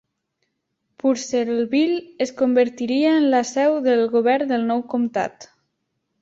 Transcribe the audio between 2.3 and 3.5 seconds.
convertiria en la